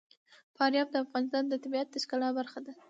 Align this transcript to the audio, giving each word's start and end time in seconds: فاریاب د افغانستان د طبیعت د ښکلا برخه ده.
فاریاب 0.55 0.87
د 0.91 0.95
افغانستان 1.05 1.43
د 1.47 1.53
طبیعت 1.63 1.87
د 1.91 1.95
ښکلا 2.03 2.29
برخه 2.39 2.59
ده. 2.65 2.73